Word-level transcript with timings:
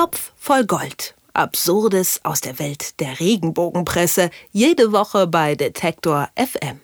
Topf 0.00 0.32
voll 0.34 0.64
Gold. 0.64 1.14
Absurdes 1.34 2.20
aus 2.22 2.40
der 2.40 2.58
Welt 2.58 2.98
der 3.00 3.20
Regenbogenpresse. 3.20 4.30
Jede 4.50 4.92
Woche 4.92 5.26
bei 5.26 5.54
Detektor 5.56 6.30
FM. 6.36 6.80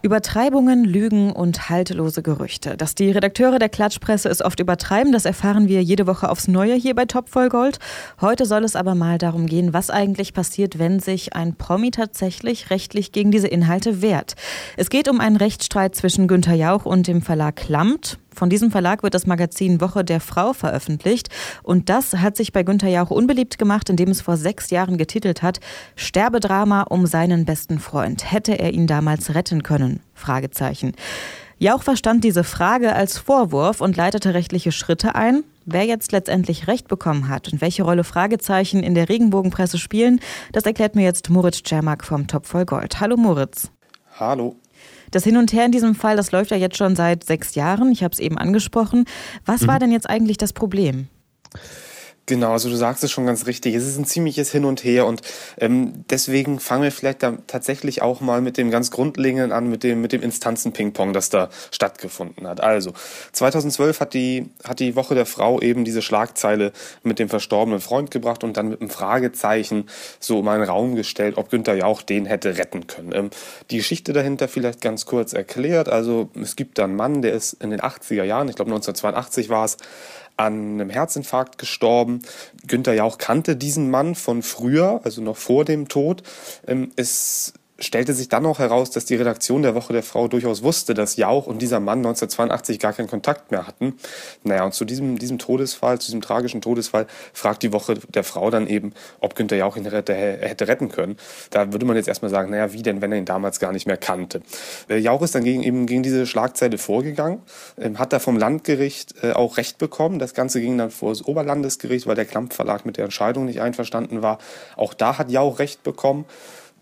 Übertreibungen, 0.00 0.86
Lügen 0.86 1.30
und 1.30 1.68
haltlose 1.68 2.22
Gerüchte. 2.22 2.78
Dass 2.78 2.94
die 2.94 3.10
Redakteure 3.10 3.58
der 3.58 3.68
Klatschpresse 3.68 4.30
es 4.30 4.42
oft 4.42 4.60
übertreiben, 4.60 5.12
das 5.12 5.26
erfahren 5.26 5.68
wir 5.68 5.82
jede 5.82 6.06
Woche 6.06 6.30
aufs 6.30 6.48
Neue 6.48 6.74
hier 6.74 6.94
bei 6.94 7.04
Top 7.04 7.28
voll 7.28 7.50
Gold. 7.50 7.80
Heute 8.22 8.46
soll 8.46 8.64
es 8.64 8.76
aber 8.76 8.94
mal 8.94 9.18
darum 9.18 9.44
gehen, 9.44 9.74
was 9.74 9.90
eigentlich 9.90 10.32
passiert, 10.32 10.78
wenn 10.78 11.00
sich 11.00 11.34
ein 11.34 11.54
Promi 11.54 11.90
tatsächlich 11.90 12.70
rechtlich 12.70 13.12
gegen 13.12 13.30
diese 13.30 13.48
Inhalte 13.48 14.00
wehrt. 14.00 14.36
Es 14.78 14.88
geht 14.88 15.10
um 15.10 15.20
einen 15.20 15.36
Rechtsstreit 15.36 15.94
zwischen 15.94 16.28
Günter 16.28 16.54
Jauch 16.54 16.86
und 16.86 17.08
dem 17.08 17.20
Verlag 17.20 17.56
Klammt. 17.56 18.18
Von 18.38 18.50
diesem 18.50 18.70
Verlag 18.70 19.02
wird 19.02 19.14
das 19.14 19.26
Magazin 19.26 19.80
Woche 19.80 20.04
der 20.04 20.20
Frau 20.20 20.52
veröffentlicht. 20.52 21.28
Und 21.64 21.88
das 21.88 22.14
hat 22.14 22.36
sich 22.36 22.52
bei 22.52 22.62
Günther 22.62 22.88
Jauch 22.88 23.10
unbeliebt 23.10 23.58
gemacht, 23.58 23.90
indem 23.90 24.10
es 24.10 24.20
vor 24.20 24.36
sechs 24.36 24.70
Jahren 24.70 24.96
getitelt 24.96 25.42
hat, 25.42 25.58
Sterbedrama 25.96 26.82
um 26.82 27.06
seinen 27.06 27.44
besten 27.46 27.80
Freund. 27.80 28.30
Hätte 28.30 28.56
er 28.56 28.72
ihn 28.72 28.86
damals 28.86 29.34
retten 29.34 29.64
können? 29.64 29.98
Fragezeichen. 30.14 30.92
Jauch 31.58 31.82
verstand 31.82 32.22
diese 32.22 32.44
Frage 32.44 32.92
als 32.92 33.18
Vorwurf 33.18 33.80
und 33.80 33.96
leitete 33.96 34.34
rechtliche 34.34 34.70
Schritte 34.70 35.16
ein. 35.16 35.42
Wer 35.66 35.86
jetzt 35.86 36.12
letztendlich 36.12 36.68
Recht 36.68 36.86
bekommen 36.86 37.28
hat 37.28 37.52
und 37.52 37.60
welche 37.60 37.82
Rolle 37.82 38.04
Fragezeichen 38.04 38.84
in 38.84 38.94
der 38.94 39.08
Regenbogenpresse 39.08 39.78
spielen, 39.78 40.20
das 40.52 40.62
erklärt 40.62 40.94
mir 40.94 41.02
jetzt 41.02 41.28
Moritz 41.28 41.64
Czermak 41.64 42.04
vom 42.04 42.28
Top 42.28 42.46
voll 42.46 42.66
Gold. 42.66 43.00
Hallo 43.00 43.16
Moritz. 43.16 43.72
Hallo. 44.20 44.54
Das 45.10 45.24
Hin 45.24 45.36
und 45.36 45.52
Her 45.52 45.64
in 45.64 45.72
diesem 45.72 45.94
Fall, 45.94 46.16
das 46.16 46.32
läuft 46.32 46.50
ja 46.50 46.56
jetzt 46.56 46.76
schon 46.76 46.96
seit 46.96 47.24
sechs 47.24 47.54
Jahren. 47.54 47.90
Ich 47.92 48.02
habe 48.02 48.12
es 48.12 48.18
eben 48.18 48.38
angesprochen. 48.38 49.04
Was 49.44 49.62
mhm. 49.62 49.66
war 49.68 49.78
denn 49.78 49.92
jetzt 49.92 50.08
eigentlich 50.08 50.38
das 50.38 50.52
Problem? 50.52 51.08
Genau, 52.28 52.52
also 52.52 52.68
du 52.68 52.76
sagst 52.76 53.02
es 53.02 53.10
schon 53.10 53.24
ganz 53.24 53.46
richtig. 53.46 53.74
Es 53.74 53.86
ist 53.86 53.96
ein 53.96 54.04
ziemliches 54.04 54.52
Hin 54.52 54.66
und 54.66 54.84
Her 54.84 55.06
und 55.06 55.22
ähm, 55.56 56.04
deswegen 56.10 56.60
fangen 56.60 56.82
wir 56.82 56.92
vielleicht 56.92 57.22
da 57.22 57.38
tatsächlich 57.46 58.02
auch 58.02 58.20
mal 58.20 58.42
mit 58.42 58.58
dem 58.58 58.70
ganz 58.70 58.90
Grundlegenden 58.90 59.50
an, 59.50 59.70
mit 59.70 59.82
dem, 59.82 60.02
mit 60.02 60.12
dem 60.12 60.20
Instanzen-Ping-Pong, 60.20 61.14
das 61.14 61.30
da 61.30 61.48
stattgefunden 61.70 62.46
hat. 62.46 62.60
Also, 62.60 62.92
2012 63.32 64.00
hat 64.00 64.12
die, 64.12 64.50
hat 64.62 64.78
die 64.78 64.94
Woche 64.94 65.14
der 65.14 65.24
Frau 65.24 65.58
eben 65.62 65.86
diese 65.86 66.02
Schlagzeile 66.02 66.72
mit 67.02 67.18
dem 67.18 67.30
verstorbenen 67.30 67.80
Freund 67.80 68.10
gebracht 68.10 68.44
und 68.44 68.58
dann 68.58 68.68
mit 68.68 68.82
einem 68.82 68.90
Fragezeichen 68.90 69.86
so 70.20 70.40
um 70.40 70.48
einen 70.48 70.64
Raum 70.64 70.96
gestellt, 70.96 71.38
ob 71.38 71.48
Günther 71.48 71.76
Jauch 71.76 72.02
den 72.02 72.26
hätte 72.26 72.58
retten 72.58 72.86
können. 72.86 73.12
Ähm, 73.14 73.30
die 73.70 73.78
Geschichte 73.78 74.12
dahinter 74.12 74.48
vielleicht 74.48 74.82
ganz 74.82 75.06
kurz 75.06 75.32
erklärt. 75.32 75.88
Also, 75.88 76.28
es 76.38 76.56
gibt 76.56 76.76
da 76.76 76.84
einen 76.84 76.96
Mann, 76.96 77.22
der 77.22 77.32
ist 77.32 77.54
in 77.54 77.70
den 77.70 77.80
80er 77.80 78.24
Jahren, 78.24 78.50
ich 78.50 78.56
glaube 78.56 78.70
1982 78.70 79.48
war 79.48 79.64
es, 79.64 79.78
an 80.38 80.80
einem 80.80 80.90
Herzinfarkt 80.90 81.58
gestorben. 81.58 82.22
Günther 82.66 82.94
Jauch 82.94 83.18
kannte 83.18 83.56
diesen 83.56 83.90
Mann 83.90 84.14
von 84.14 84.42
früher, 84.42 85.00
also 85.04 85.20
noch 85.20 85.36
vor 85.36 85.64
dem 85.64 85.88
Tod. 85.88 86.22
Ähm, 86.66 86.92
ist 86.96 87.54
stellte 87.78 88.12
sich 88.12 88.28
dann 88.28 88.44
auch 88.44 88.58
heraus, 88.58 88.90
dass 88.90 89.04
die 89.04 89.14
Redaktion 89.14 89.62
der 89.62 89.74
Woche 89.74 89.92
der 89.92 90.02
Frau 90.02 90.26
durchaus 90.26 90.62
wusste, 90.62 90.94
dass 90.94 91.16
Jauch 91.16 91.46
und 91.46 91.62
dieser 91.62 91.78
Mann 91.78 91.98
1982 91.98 92.78
gar 92.78 92.92
keinen 92.92 93.08
Kontakt 93.08 93.50
mehr 93.50 93.66
hatten. 93.66 93.94
Naja, 94.42 94.64
und 94.64 94.74
zu 94.74 94.84
diesem, 94.84 95.18
diesem 95.18 95.38
Todesfall, 95.38 96.00
zu 96.00 96.06
diesem 96.06 96.20
tragischen 96.20 96.60
Todesfall, 96.60 97.06
fragt 97.32 97.62
die 97.62 97.72
Woche 97.72 97.94
der 98.08 98.24
Frau 98.24 98.50
dann 98.50 98.66
eben, 98.66 98.92
ob 99.20 99.36
Günther 99.36 99.56
Jauch 99.56 99.76
ihn 99.76 99.84
hätte, 99.84 100.14
hätte 100.14 100.66
retten 100.66 100.88
können. 100.88 101.16
Da 101.50 101.72
würde 101.72 101.86
man 101.86 101.96
jetzt 101.96 102.08
erstmal 102.08 102.30
sagen, 102.30 102.50
naja, 102.50 102.72
wie 102.72 102.82
denn, 102.82 103.00
wenn 103.00 103.12
er 103.12 103.18
ihn 103.18 103.24
damals 103.24 103.60
gar 103.60 103.72
nicht 103.72 103.86
mehr 103.86 103.96
kannte. 103.96 104.42
Äh, 104.88 104.98
Jauch 104.98 105.22
ist 105.22 105.34
dann 105.34 105.44
gegen, 105.44 105.62
eben 105.62 105.86
gegen 105.86 106.02
diese 106.02 106.26
Schlagzeile 106.26 106.78
vorgegangen, 106.78 107.42
äh, 107.76 107.94
hat 107.94 108.12
da 108.12 108.18
vom 108.18 108.36
Landgericht 108.36 109.14
äh, 109.22 109.32
auch 109.32 109.56
Recht 109.56 109.78
bekommen. 109.78 110.18
Das 110.18 110.34
Ganze 110.34 110.60
ging 110.60 110.76
dann 110.78 110.90
vor 110.90 111.10
das 111.10 111.24
Oberlandesgericht, 111.24 112.06
weil 112.06 112.16
der 112.16 112.24
Klamp 112.24 112.54
Verlag 112.54 112.84
mit 112.84 112.96
der 112.96 113.04
Entscheidung 113.04 113.44
nicht 113.44 113.60
einverstanden 113.60 114.22
war. 114.22 114.38
Auch 114.76 114.94
da 114.94 115.18
hat 115.18 115.30
Jauch 115.30 115.60
Recht 115.60 115.84
bekommen. 115.84 116.24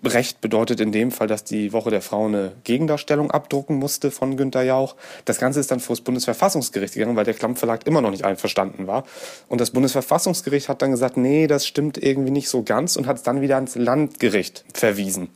Recht 0.05 0.41
bedeutet 0.41 0.80
in 0.80 0.92
dem 0.92 1.11
Fall, 1.11 1.27
dass 1.27 1.42
die 1.42 1.72
Woche 1.72 1.91
der 1.91 2.03
Frau 2.03 2.26
eine 2.26 2.53
Gegendarstellung 2.65 3.31
abdrucken 3.31 3.76
musste 3.76 4.10
von 4.10 4.37
Günter 4.37 4.62
Jauch. 4.62 4.94
Das 5.25 5.38
Ganze 5.38 5.59
ist 5.59 5.70
dann 5.70 5.81
vor 5.81 5.97
das 5.97 6.03
Bundesverfassungsgericht 6.03 6.94
gegangen, 6.94 7.16
weil 7.16 7.25
der 7.25 7.34
Klamm 7.34 7.56
Verlag 7.56 7.87
immer 7.87 8.03
noch 8.03 8.10
nicht 8.10 8.25
einverstanden 8.25 8.87
war. 8.87 9.04
Und 9.48 9.60
das 9.60 9.70
Bundesverfassungsgericht 9.70 10.69
hat 10.69 10.82
dann 10.82 10.91
gesagt, 10.91 11.16
nee, 11.16 11.47
das 11.47 11.66
stimmt 11.66 11.98
irgendwie 11.98 12.31
nicht 12.31 12.48
so 12.48 12.62
ganz 12.62 12.97
und 12.97 13.06
hat 13.06 13.16
es 13.16 13.22
dann 13.22 13.41
wieder 13.41 13.56
ans 13.56 13.75
Landgericht 13.75 14.65
verwiesen. 14.72 15.28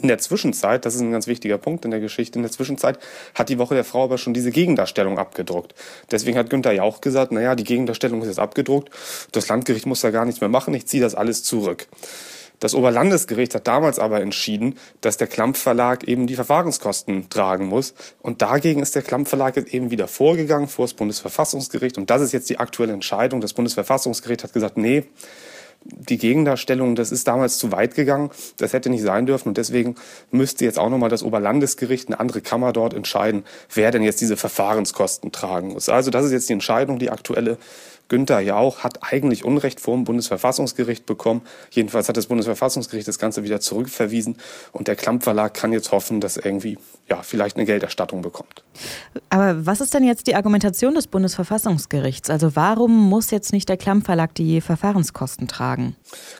In 0.00 0.08
der 0.08 0.18
Zwischenzeit, 0.18 0.86
das 0.86 0.94
ist 0.94 1.02
ein 1.02 1.12
ganz 1.12 1.26
wichtiger 1.26 1.58
Punkt 1.58 1.84
in 1.84 1.90
der 1.90 2.00
Geschichte, 2.00 2.38
in 2.38 2.42
der 2.42 2.52
Zwischenzeit 2.52 2.98
hat 3.34 3.50
die 3.50 3.58
Woche 3.58 3.74
der 3.74 3.84
Frau 3.84 4.04
aber 4.04 4.16
schon 4.16 4.32
diese 4.32 4.50
Gegendarstellung 4.50 5.18
abgedruckt. 5.18 5.74
Deswegen 6.10 6.38
hat 6.38 6.48
Günther 6.48 6.72
Jauch 6.72 7.02
gesagt, 7.02 7.32
naja, 7.32 7.54
die 7.54 7.64
Gegendarstellung 7.64 8.22
ist 8.22 8.28
jetzt 8.28 8.38
abgedruckt, 8.38 8.90
das 9.32 9.48
Landgericht 9.48 9.84
muss 9.84 10.00
da 10.00 10.10
gar 10.10 10.24
nichts 10.24 10.40
mehr 10.40 10.48
machen, 10.48 10.72
ich 10.72 10.86
ziehe 10.86 11.02
das 11.02 11.14
alles 11.14 11.42
zurück. 11.42 11.86
Das 12.60 12.74
Oberlandesgericht 12.74 13.54
hat 13.54 13.66
damals 13.66 13.98
aber 13.98 14.20
entschieden, 14.20 14.76
dass 15.00 15.16
der 15.16 15.26
Klamp 15.26 15.56
Verlag 15.56 16.04
eben 16.04 16.26
die 16.26 16.36
Verfahrenskosten 16.36 17.30
tragen 17.30 17.66
muss. 17.66 17.94
Und 18.20 18.42
dagegen 18.42 18.82
ist 18.82 18.94
der 18.94 19.02
Klamp 19.02 19.28
Verlag 19.28 19.56
eben 19.56 19.90
wieder 19.90 20.06
vorgegangen 20.06 20.68
vor 20.68 20.84
das 20.84 20.94
Bundesverfassungsgericht. 20.94 21.98
Und 21.98 22.10
das 22.10 22.22
ist 22.22 22.32
jetzt 22.32 22.50
die 22.50 22.58
aktuelle 22.58 22.92
Entscheidung. 22.92 23.40
Das 23.40 23.54
Bundesverfassungsgericht 23.54 24.44
hat 24.44 24.52
gesagt, 24.52 24.76
nee, 24.76 25.04
die 25.82 26.18
Gegendarstellung, 26.18 26.94
das 26.94 27.10
ist 27.10 27.26
damals 27.26 27.58
zu 27.58 27.72
weit 27.72 27.94
gegangen, 27.94 28.30
das 28.58 28.72
hätte 28.72 28.90
nicht 28.90 29.02
sein 29.02 29.24
dürfen 29.26 29.48
und 29.48 29.56
deswegen 29.56 29.94
müsste 30.30 30.64
jetzt 30.66 30.78
auch 30.78 30.90
nochmal 30.90 31.08
das 31.08 31.22
Oberlandesgericht, 31.22 32.08
eine 32.08 32.20
andere 32.20 32.42
Kammer 32.42 32.72
dort 32.72 32.92
entscheiden, 32.92 33.44
wer 33.72 33.90
denn 33.90 34.02
jetzt 34.02 34.20
diese 34.20 34.36
Verfahrenskosten 34.36 35.32
tragen 35.32 35.68
muss. 35.72 35.88
Also 35.88 36.10
das 36.10 36.26
ist 36.26 36.32
jetzt 36.32 36.50
die 36.50 36.52
Entscheidung, 36.52 36.98
die 36.98 37.10
aktuelle 37.10 37.56
Günther 38.10 38.40
Jauch 38.40 38.80
hat 38.80 38.98
eigentlich 39.02 39.44
Unrecht 39.44 39.80
vor 39.80 39.94
dem 39.94 40.04
Bundesverfassungsgericht 40.04 41.06
bekommen. 41.06 41.42
Jedenfalls 41.70 42.08
hat 42.08 42.16
das 42.16 42.26
Bundesverfassungsgericht 42.26 43.08
das 43.08 43.18
Ganze 43.18 43.44
wieder 43.44 43.60
zurückverwiesen 43.60 44.36
und 44.72 44.88
der 44.88 44.96
Klamp 44.96 45.22
Verlag 45.22 45.54
kann 45.54 45.72
jetzt 45.72 45.92
hoffen, 45.92 46.20
dass 46.20 46.36
er 46.36 46.44
irgendwie 46.44 46.76
ja, 47.08 47.22
vielleicht 47.22 47.56
eine 47.56 47.66
Gelderstattung 47.66 48.20
bekommt. 48.20 48.64
Aber 49.30 49.64
was 49.64 49.80
ist 49.80 49.94
denn 49.94 50.04
jetzt 50.04 50.26
die 50.26 50.34
Argumentation 50.34 50.94
des 50.94 51.06
Bundesverfassungsgerichts? 51.06 52.30
Also 52.30 52.56
warum 52.56 53.08
muss 53.08 53.30
jetzt 53.30 53.52
nicht 53.52 53.68
der 53.68 53.76
Klamp 53.76 54.06
Verlag 54.06 54.34
die 54.34 54.60
Verfahrenskosten 54.60 55.46
tragen? 55.46 55.94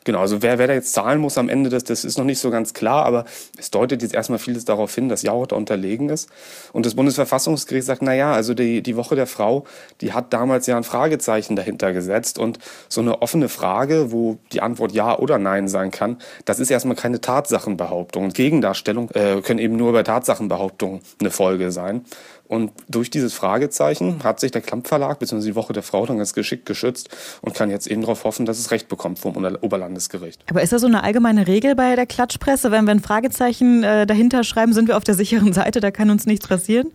Genau, 0.05 0.21
also 0.21 0.43
wer, 0.43 0.59
wer 0.59 0.67
da 0.67 0.75
jetzt 0.75 0.93
zahlen 0.93 1.21
muss 1.21 1.39
am 1.39 1.49
Ende, 1.49 1.71
das, 1.71 1.85
das 1.85 2.05
ist 2.05 2.19
noch 2.19 2.25
nicht 2.25 2.41
so 2.41 2.51
ganz 2.51 2.75
klar, 2.75 3.05
aber 3.05 3.27
es 3.57 3.71
deutet 3.71 4.03
jetzt 4.03 4.15
erstmal 4.15 4.41
vieles 4.41 4.65
darauf 4.65 4.93
hin, 4.93 5.09
dass 5.09 5.23
Jauch 5.23 5.47
da 5.47 5.57
unterlegen 5.57 6.09
ist. 6.09 6.29
Und 6.73 6.85
das 6.85 6.97
Bundesverfassungsgericht 6.97 7.87
sagt, 7.87 8.03
na 8.03 8.15
ja, 8.15 8.33
also 8.33 8.55
die, 8.55 8.83
die 8.83 8.97
Woche 8.97 9.15
der 9.15 9.29
Frau, 9.29 9.67
die 10.01 10.13
hat 10.13 10.33
damals 10.33 10.67
ja 10.67 10.77
ein 10.77 10.85
Fragezeichen 10.85 11.60
dahinter 11.61 11.93
gesetzt. 11.93 12.39
Und 12.39 12.59
so 12.89 13.01
eine 13.01 13.23
offene 13.23 13.49
Frage, 13.49 14.13
wo 14.13 14.39
die 14.53 14.61
Antwort 14.61 14.93
Ja 14.93 15.19
oder 15.19 15.39
Nein 15.39 15.69
sein 15.69 15.91
kann, 15.91 16.19
das 16.45 16.59
ist 16.59 16.71
erstmal 16.71 16.97
keine 16.97 17.21
Tatsachenbehauptung. 17.21 18.25
Und 18.25 18.35
Gegendarstellung 18.35 19.11
äh, 19.11 19.41
können 19.43 19.61
eben 19.61 19.77
nur 19.77 19.93
bei 19.93 20.03
Tatsachenbehauptungen 20.03 21.01
eine 21.21 21.31
Folge 21.31 21.71
sein. 21.71 22.05
Und 22.51 22.73
durch 22.89 23.11
dieses 23.11 23.33
Fragezeichen 23.33 24.25
hat 24.25 24.41
sich 24.41 24.51
der 24.51 24.61
Klamp 24.61 24.89
Verlag 24.89 25.21
bzw. 25.21 25.45
die 25.45 25.55
Woche 25.55 25.73
der 25.73 25.85
Frau 25.85 26.05
dann 26.05 26.19
ganz 26.19 26.35
geschickt 26.35 26.67
geschützt 26.67 27.09
und 27.43 27.55
kann 27.55 27.71
jetzt 27.71 27.87
eben 27.87 28.01
darauf 28.01 28.25
hoffen, 28.25 28.45
dass 28.45 28.59
es 28.59 28.73
Recht 28.73 28.89
bekommt 28.89 29.21
vom 29.21 29.37
Oberlandesgericht. 29.37 30.43
Aber 30.51 30.61
ist 30.61 30.73
da 30.73 30.81
so 30.81 30.89
eine 30.89 31.05
allgemeine 31.05 31.47
Regel 31.47 31.77
bei 31.77 31.95
der 31.95 32.07
Klatschpresse, 32.07 32.73
wenn 32.73 32.87
wir 32.87 32.91
ein 32.91 32.99
Fragezeichen 32.99 33.85
äh, 33.85 34.05
dahinter 34.05 34.43
schreiben, 34.43 34.73
sind 34.73 34.89
wir 34.89 34.97
auf 34.97 35.05
der 35.05 35.15
sicheren 35.15 35.53
Seite, 35.53 35.79
da 35.79 35.93
kann 35.93 36.11
uns 36.11 36.27
nichts 36.27 36.49
passieren? 36.49 36.91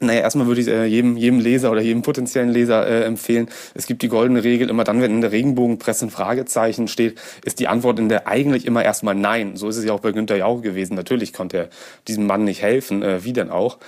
Naja, 0.00 0.20
erstmal 0.20 0.46
würde 0.46 0.60
ich 0.60 0.68
äh, 0.68 0.84
jedem, 0.86 1.16
jedem 1.16 1.38
Leser 1.38 1.70
oder 1.70 1.80
jedem 1.80 2.02
potenziellen 2.02 2.48
Leser 2.48 2.86
äh, 2.86 3.04
empfehlen, 3.04 3.48
es 3.74 3.86
gibt 3.86 4.02
die 4.02 4.08
goldene 4.08 4.42
Regel, 4.42 4.68
immer 4.70 4.84
dann, 4.84 5.00
wenn 5.00 5.12
in 5.12 5.20
der 5.20 5.32
Regenbogenpresse 5.32 6.06
ein 6.06 6.10
Fragezeichen 6.10 6.88
steht, 6.88 7.20
ist 7.44 7.60
die 7.60 7.68
Antwort 7.68 7.98
in 7.98 8.08
der 8.08 8.26
eigentlich 8.26 8.66
immer 8.66 8.84
erstmal 8.84 9.14
Nein. 9.14 9.56
So 9.56 9.68
ist 9.68 9.76
es 9.76 9.84
ja 9.84 9.92
auch 9.92 10.00
bei 10.00 10.12
Günter 10.12 10.36
Jauch 10.36 10.62
gewesen. 10.62 10.94
Natürlich 10.94 11.32
konnte 11.32 11.56
er 11.56 11.68
diesem 12.08 12.26
Mann 12.26 12.44
nicht 12.44 12.62
helfen, 12.62 13.02
äh, 13.02 13.24
wie 13.24 13.32
denn 13.32 13.50
auch. 13.50 13.78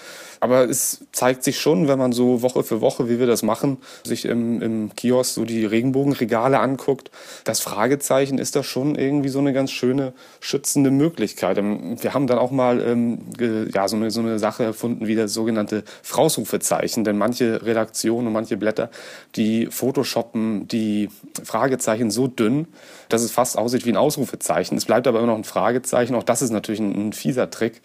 Aber 0.44 0.68
es 0.68 1.06
zeigt 1.10 1.42
sich 1.42 1.58
schon, 1.58 1.88
wenn 1.88 1.98
man 1.98 2.12
so 2.12 2.42
Woche 2.42 2.64
für 2.64 2.82
Woche, 2.82 3.08
wie 3.08 3.18
wir 3.18 3.26
das 3.26 3.42
machen, 3.42 3.78
sich 4.04 4.26
im, 4.26 4.60
im 4.60 4.94
Kiosk 4.94 5.32
so 5.32 5.46
die 5.46 5.64
Regenbogenregale 5.64 6.58
anguckt, 6.58 7.10
das 7.44 7.60
Fragezeichen 7.60 8.36
ist 8.36 8.54
da 8.54 8.62
schon 8.62 8.94
irgendwie 8.94 9.30
so 9.30 9.38
eine 9.38 9.54
ganz 9.54 9.70
schöne 9.70 10.12
schützende 10.40 10.90
Möglichkeit. 10.90 11.56
Ähm, 11.56 11.96
wir 11.98 12.12
haben 12.12 12.26
dann 12.26 12.36
auch 12.36 12.50
mal 12.50 12.82
ähm, 12.82 13.20
ja, 13.72 13.88
so, 13.88 13.96
eine, 13.96 14.10
so 14.10 14.20
eine 14.20 14.38
Sache 14.38 14.64
erfunden 14.64 15.06
wie 15.06 15.14
das 15.14 15.32
sogenannte 15.32 15.82
Frausrufezeichen. 16.02 17.04
Denn 17.04 17.16
manche 17.16 17.64
Redaktionen 17.64 18.26
und 18.26 18.34
manche 18.34 18.58
Blätter, 18.58 18.90
die 19.36 19.68
photoshoppen 19.68 20.68
die 20.68 21.08
Fragezeichen 21.42 22.10
so 22.10 22.26
dünn, 22.26 22.66
dass 23.08 23.22
es 23.22 23.30
fast 23.30 23.56
aussieht 23.56 23.86
wie 23.86 23.92
ein 23.92 23.96
Ausrufezeichen. 23.96 24.76
Es 24.76 24.84
bleibt 24.84 25.06
aber 25.06 25.20
immer 25.20 25.28
noch 25.28 25.38
ein 25.38 25.44
Fragezeichen. 25.44 26.14
Auch 26.14 26.22
das 26.22 26.42
ist 26.42 26.50
natürlich 26.50 26.80
ein, 26.80 27.08
ein 27.08 27.12
fieser 27.14 27.48
Trick. 27.48 27.80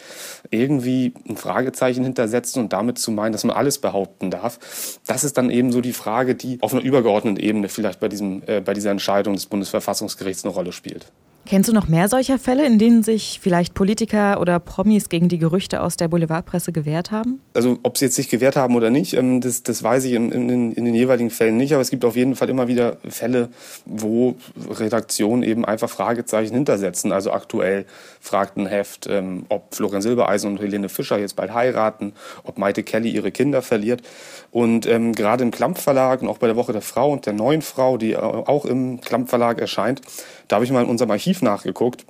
Irgendwie 0.52 1.14
ein 1.26 1.38
Fragezeichen 1.38 2.04
hintersetzen 2.04 2.49
und 2.58 2.74
damit 2.74 2.98
zu 2.98 3.12
meinen, 3.12 3.32
dass 3.32 3.44
man 3.44 3.56
alles 3.56 3.78
behaupten 3.80 4.32
darf. 4.32 4.60
Das 5.08 5.24
ist 5.24 5.38
dann 5.38 5.50
eben 5.50 5.72
so 5.72 5.82
die 5.82 5.94
Frage, 5.94 6.36
die 6.36 6.58
auf 6.62 6.74
einer 6.74 6.82
übergeordneten 6.84 7.42
Ebene 7.44 7.70
vielleicht 7.70 8.00
bei, 8.00 8.08
diesem, 8.08 8.44
äh, 8.48 8.62
bei 8.62 8.74
dieser 8.74 8.92
Entscheidung 8.92 9.34
des 9.34 9.46
Bundesverfassungsgerichts 9.46 10.44
eine 10.44 10.54
Rolle 10.54 10.72
spielt. 10.72 11.12
Kennst 11.50 11.68
du 11.68 11.74
noch 11.74 11.88
mehr 11.88 12.08
solcher 12.10 12.38
Fälle, 12.38 12.64
in 12.64 12.78
denen 12.78 13.02
sich 13.02 13.40
vielleicht 13.42 13.74
Politiker 13.74 14.40
oder 14.40 14.60
Promis 14.60 15.10
gegen 15.10 15.30
die 15.30 15.40
Gerüchte 15.40 15.82
aus 15.82 15.98
der 15.98 16.08
Boulevardpresse 16.08 16.72
gewehrt 16.72 17.10
haben? 17.10 17.42
Also 17.56 17.80
ob 17.82 17.98
sie 17.98 18.06
jetzt 18.06 18.18
sich 18.18 18.30
gewehrt 18.30 18.56
haben 18.56 18.76
oder 18.76 18.92
nicht, 18.92 19.16
ähm, 19.16 19.42
das, 19.42 19.64
das 19.64 19.82
weiß 19.82 20.06
ich 20.06 20.14
in, 20.14 20.32
in, 20.32 20.72
in 20.74 20.86
den 20.86 20.94
jeweiligen 20.94 21.32
Fällen 21.32 21.58
nicht. 21.58 21.74
Aber 21.74 21.82
es 21.82 21.90
gibt 21.90 22.06
auf 22.06 22.16
jeden 22.16 22.36
Fall 22.36 22.50
immer 22.50 22.68
wieder 22.68 22.98
Fälle, 23.10 23.50
wo 23.88 24.36
Redaktionen 24.70 25.42
eben 25.42 25.66
einfach 25.66 25.90
Fragezeichen 25.90 26.54
hintersetzen. 26.54 27.12
Also 27.12 27.32
aktuell 27.32 27.88
fragt 28.22 28.56
ein 28.58 28.68
Heft, 28.68 29.08
ähm, 29.10 29.48
ob 29.50 29.74
Florian 29.74 30.04
Silbereisen 30.04 30.52
und 30.52 30.62
Helene 30.62 30.88
Fischer 30.88 31.18
jetzt 31.18 31.36
bald 31.36 31.52
heiraten, 31.52 32.14
ob 32.44 32.60
Maite 32.60 32.84
Kelly 32.84 33.10
ihre 33.10 33.32
Kinder 33.32 33.64
verliert. 33.64 34.04
Und 34.52 34.86
ähm, 34.86 35.14
gerade 35.14 35.44
im 35.44 35.50
Klamp 35.50 35.80
Verlag 35.80 36.22
und 36.22 36.28
auch 36.28 36.38
bei 36.38 36.46
der 36.46 36.56
Woche 36.56 36.74
der 36.74 36.84
Frau 36.84 37.12
und 37.12 37.26
der 37.26 37.34
neuen 37.34 37.64
Frau, 37.64 37.98
die 37.98 38.16
auch 38.16 38.66
im 38.66 39.02
Klamp 39.02 39.30
Verlag 39.30 39.60
erscheint, 39.60 40.02
da 40.48 40.56
habe 40.56 40.66
ich 40.66 40.72
mal 40.72 40.84
in 40.84 40.90
unserem 40.90 41.12
Archiv 41.12 41.39
nachgeguckt 41.42 42.06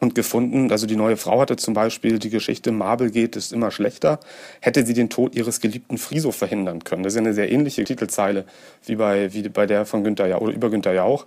und 0.00 0.14
gefunden, 0.14 0.70
also 0.70 0.86
die 0.86 0.96
neue 0.96 1.16
Frau 1.16 1.40
hatte 1.40 1.56
zum 1.56 1.74
Beispiel 1.74 2.18
die 2.18 2.30
Geschichte 2.30 2.70
Marble 2.70 3.10
geht 3.10 3.36
ist 3.36 3.52
immer 3.52 3.70
schlechter, 3.70 4.20
hätte 4.60 4.84
sie 4.84 4.94
den 4.94 5.08
Tod 5.08 5.34
ihres 5.34 5.60
geliebten 5.60 5.98
Friso 5.98 6.32
verhindern 6.32 6.84
können. 6.84 7.02
Das 7.02 7.14
ist 7.14 7.18
eine 7.18 7.32
sehr 7.34 7.50
ähnliche 7.50 7.84
Titelzeile 7.84 8.44
wie 8.84 8.96
bei, 8.96 9.32
wie 9.32 9.48
bei 9.48 9.66
der 9.66 9.86
von 9.86 10.04
Günther 10.04 10.26
Jauch 10.26 10.42
oder 10.42 10.52
über 10.52 10.70
Günther 10.70 10.92
Jauch. 10.92 11.26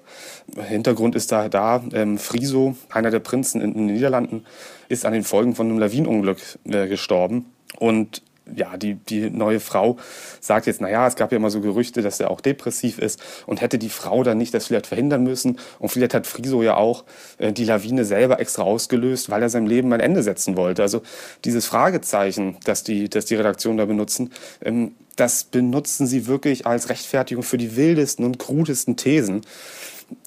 Hintergrund 0.68 1.16
ist 1.16 1.32
da, 1.32 1.50
da 1.50 1.84
ähm, 1.94 2.18
Friso, 2.18 2.76
einer 2.90 3.12
der 3.12 3.20
Prinzen 3.20 3.62
in, 3.62 3.74
in, 3.74 3.88
den 3.88 3.96
Niederlanden, 3.96 4.46
ist 4.88 5.06
an 5.06 5.14
den 5.14 5.24
Folgen 5.24 5.56
von 5.56 5.68
einem 5.68 5.80
Lawinenunglück 5.80 6.40
äh, 6.66 6.88
gestorben. 6.88 7.46
Und 7.80 8.22
ja, 8.56 8.78
die, 8.78 8.96
die 8.96 9.30
neue 9.30 9.60
Frau 9.60 9.98
sagt 10.40 10.68
jetzt, 10.68 10.82
naja, 10.82 11.08
es 11.08 11.16
gab 11.16 11.32
ja 11.32 11.38
immer 11.38 11.50
so 11.50 11.62
Gerüchte, 11.62 12.02
dass 12.02 12.20
er 12.20 12.32
auch 12.32 12.42
depressiv 12.42 13.00
ist 13.00 13.22
und 13.46 13.62
hätte 13.62 13.78
die 13.78 13.90
Frau 13.90 14.24
dann 14.24 14.38
nicht 14.38 14.54
das 14.54 14.68
vielleicht 14.68 14.88
verhindern 14.88 15.24
müssen. 15.24 15.60
Und 15.80 15.90
vielleicht 15.90 16.14
hat 16.14 16.28
Friso 16.28 16.64
ja 16.64 16.76
auch 16.76 17.04
äh, 17.38 17.52
die 17.52 17.66
Lawine 17.66 18.06
selber 18.06 18.40
extra 18.40 18.64
ausgelöst, 18.64 19.30
weil 19.30 19.42
er 19.42 19.50
seinem 19.50 19.68
Leben 19.68 19.92
ein 19.94 20.00
Ende 20.00 20.24
setzen 20.24 20.58
wollte. 20.58 20.82
Also 20.82 21.02
dieses 21.46 21.66
Fragezeichen, 21.66 22.58
das 22.64 22.84
die, 22.84 23.10
das 23.10 23.26
die 23.26 23.36
Redaktion 23.36 23.78
da 23.78 23.86
benutzen, 23.86 24.32
ähm, 24.64 24.94
das 25.16 25.44
benutzen 25.44 26.08
sie 26.08 26.28
wirklich 26.28 26.66
als 26.66 26.90
Rechtfertigung 26.90 27.44
für 27.44 27.58
die 27.58 27.76
wildesten 27.76 28.24
und 28.24 28.40
krudesten 28.40 28.96
Thesen 28.96 29.42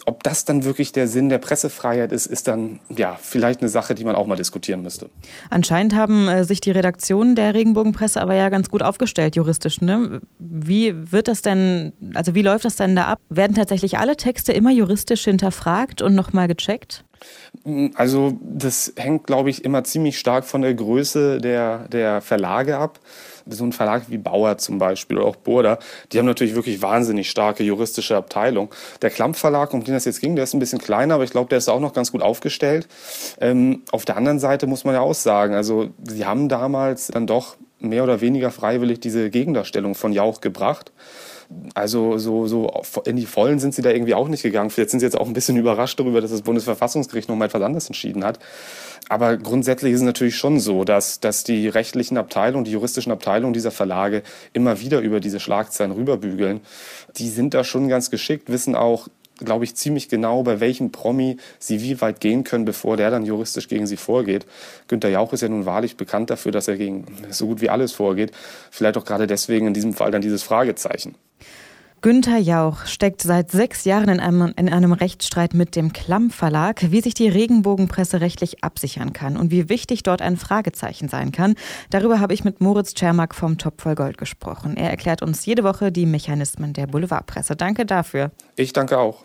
ob 0.06 0.22
das 0.22 0.44
dann 0.44 0.64
wirklich 0.64 0.92
der 0.92 1.08
Sinn 1.08 1.28
der 1.28 1.38
Pressefreiheit 1.38 2.12
ist, 2.12 2.26
ist 2.26 2.48
dann 2.48 2.80
ja 2.88 3.16
vielleicht 3.20 3.60
eine 3.60 3.68
Sache, 3.68 3.94
die 3.94 4.04
man 4.04 4.16
auch 4.16 4.26
mal 4.26 4.36
diskutieren 4.36 4.82
müsste. 4.82 5.10
Anscheinend 5.50 5.94
haben 5.94 6.28
äh, 6.28 6.44
sich 6.44 6.60
die 6.60 6.70
Redaktionen 6.70 7.34
der 7.34 7.54
Regenbogenpresse 7.54 8.20
aber 8.20 8.34
ja 8.34 8.48
ganz 8.48 8.68
gut 8.68 8.82
aufgestellt 8.82 9.36
juristisch. 9.36 9.80
Ne? 9.80 10.20
Wie 10.38 10.94
wird 11.12 11.28
das 11.28 11.42
denn, 11.42 11.92
also 12.14 12.34
wie 12.34 12.42
läuft 12.42 12.64
das 12.64 12.76
denn 12.76 12.96
da 12.96 13.04
ab? 13.04 13.18
Werden 13.28 13.54
tatsächlich 13.54 13.98
alle 13.98 14.16
Texte 14.16 14.52
immer 14.52 14.70
juristisch 14.70 15.24
hinterfragt 15.24 16.02
und 16.02 16.14
nochmal 16.14 16.48
gecheckt? 16.48 17.04
Also 17.94 18.38
das 18.42 18.92
hängt, 18.96 19.26
glaube 19.26 19.50
ich, 19.50 19.64
immer 19.64 19.84
ziemlich 19.84 20.18
stark 20.18 20.44
von 20.44 20.62
der 20.62 20.74
Größe 20.74 21.40
der, 21.40 21.88
der 21.88 22.20
Verlage 22.20 22.78
ab. 22.78 22.98
So 23.46 23.64
ein 23.64 23.72
Verlag 23.72 24.04
wie 24.08 24.18
Bauer 24.18 24.58
zum 24.58 24.78
Beispiel 24.78 25.18
oder 25.18 25.26
auch 25.26 25.36
Burda, 25.36 25.78
die 26.12 26.18
haben 26.18 26.26
natürlich 26.26 26.54
wirklich 26.54 26.82
wahnsinnig 26.82 27.30
starke 27.30 27.62
juristische 27.62 28.16
Abteilung. 28.16 28.70
Der 29.00 29.10
Klamp 29.10 29.36
Verlag, 29.36 29.72
um 29.74 29.84
den 29.84 29.94
das 29.94 30.04
jetzt 30.04 30.20
ging, 30.20 30.36
der 30.36 30.44
ist 30.44 30.54
ein 30.54 30.60
bisschen 30.60 30.78
kleiner, 30.78 31.14
aber 31.14 31.24
ich 31.24 31.30
glaube, 31.30 31.48
der 31.48 31.58
ist 31.58 31.68
auch 31.68 31.80
noch 31.80 31.92
ganz 31.92 32.12
gut 32.12 32.22
aufgestellt. 32.22 32.88
Ähm, 33.40 33.82
auf 33.90 34.04
der 34.04 34.16
anderen 34.16 34.38
Seite 34.38 34.66
muss 34.66 34.84
man 34.84 34.94
ja 34.94 35.00
auch 35.00 35.14
sagen, 35.14 35.54
also 35.54 35.90
sie 36.02 36.24
haben 36.24 36.48
damals 36.48 37.08
dann 37.08 37.26
doch 37.26 37.56
mehr 37.82 38.04
oder 38.04 38.20
weniger 38.20 38.50
freiwillig 38.50 39.00
diese 39.00 39.30
Gegendarstellung 39.30 39.94
von 39.94 40.12
Jauch 40.12 40.40
gebracht. 40.40 40.92
Also 41.74 42.18
so, 42.18 42.46
so 42.46 42.72
in 43.04 43.16
die 43.16 43.26
Vollen 43.26 43.58
sind 43.58 43.74
sie 43.74 43.82
da 43.82 43.90
irgendwie 43.90 44.14
auch 44.14 44.28
nicht 44.28 44.42
gegangen. 44.42 44.70
Vielleicht 44.70 44.90
sind 44.90 45.00
sie 45.00 45.06
jetzt 45.06 45.18
auch 45.18 45.26
ein 45.26 45.34
bisschen 45.34 45.56
überrascht 45.56 45.98
darüber, 46.00 46.20
dass 46.20 46.30
das 46.30 46.42
Bundesverfassungsgericht 46.42 47.28
noch 47.28 47.36
mal 47.36 47.46
etwas 47.46 47.62
anderes 47.62 47.86
entschieden 47.88 48.24
hat. 48.24 48.38
Aber 49.08 49.36
grundsätzlich 49.36 49.92
ist 49.92 50.00
es 50.00 50.06
natürlich 50.06 50.36
schon 50.36 50.60
so, 50.60 50.84
dass, 50.84 51.20
dass 51.20 51.44
die 51.44 51.68
rechtlichen 51.68 52.16
Abteilungen, 52.16 52.64
die 52.64 52.70
juristischen 52.70 53.12
Abteilungen 53.12 53.52
dieser 53.52 53.70
Verlage 53.70 54.22
immer 54.52 54.80
wieder 54.80 55.00
über 55.00 55.20
diese 55.20 55.40
Schlagzeilen 55.40 55.92
rüberbügeln. 55.92 56.60
Die 57.16 57.28
sind 57.28 57.52
da 57.52 57.64
schon 57.64 57.88
ganz 57.88 58.10
geschickt, 58.10 58.50
wissen 58.50 58.74
auch, 58.74 59.08
glaube 59.44 59.64
ich, 59.64 59.74
ziemlich 59.74 60.08
genau, 60.08 60.42
bei 60.42 60.60
welchem 60.60 60.92
Promi 60.92 61.36
sie 61.58 61.82
wie 61.82 62.00
weit 62.00 62.20
gehen 62.20 62.44
können, 62.44 62.64
bevor 62.64 62.96
der 62.96 63.10
dann 63.10 63.24
juristisch 63.24 63.68
gegen 63.68 63.86
sie 63.86 63.96
vorgeht. 63.96 64.46
Günter 64.88 65.08
Jauch 65.08 65.32
ist 65.32 65.42
ja 65.42 65.48
nun 65.48 65.66
wahrlich 65.66 65.96
bekannt 65.96 66.30
dafür, 66.30 66.52
dass 66.52 66.68
er 66.68 66.76
gegen 66.76 67.06
so 67.30 67.46
gut 67.46 67.60
wie 67.60 67.70
alles 67.70 67.92
vorgeht. 67.92 68.32
Vielleicht 68.70 68.96
auch 68.96 69.04
gerade 69.04 69.26
deswegen 69.26 69.66
in 69.66 69.74
diesem 69.74 69.94
Fall 69.94 70.10
dann 70.10 70.22
dieses 70.22 70.42
Fragezeichen. 70.42 71.14
Günther 72.02 72.38
Jauch 72.38 72.86
steckt 72.86 73.22
seit 73.22 73.52
sechs 73.52 73.84
Jahren 73.84 74.08
in 74.08 74.18
einem, 74.18 74.52
in 74.56 74.68
einem 74.68 74.92
Rechtsstreit 74.92 75.54
mit 75.54 75.76
dem 75.76 75.92
Klamm 75.92 76.30
Verlag, 76.30 76.90
wie 76.90 77.00
sich 77.00 77.14
die 77.14 77.28
Regenbogenpresse 77.28 78.20
rechtlich 78.20 78.64
absichern 78.64 79.12
kann 79.12 79.36
und 79.36 79.52
wie 79.52 79.68
wichtig 79.68 80.02
dort 80.02 80.20
ein 80.20 80.36
Fragezeichen 80.36 81.08
sein 81.08 81.30
kann. 81.30 81.54
Darüber 81.90 82.18
habe 82.18 82.34
ich 82.34 82.42
mit 82.42 82.60
Moritz 82.60 82.94
Czermak 82.94 83.36
vom 83.36 83.56
Top 83.56 83.80
voll 83.80 83.94
Gold 83.94 84.18
gesprochen. 84.18 84.76
Er 84.76 84.90
erklärt 84.90 85.22
uns 85.22 85.46
jede 85.46 85.62
Woche 85.62 85.92
die 85.92 86.06
Mechanismen 86.06 86.72
der 86.72 86.88
Boulevardpresse. 86.88 87.54
Danke 87.54 87.86
dafür. 87.86 88.32
Ich 88.56 88.72
danke 88.72 88.98
auch. 88.98 89.24